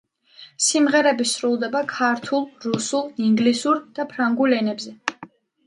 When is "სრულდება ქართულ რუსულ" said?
1.31-3.05